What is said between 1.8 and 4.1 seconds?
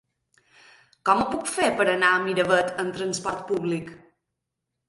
per anar a Miravet amb trasport públic?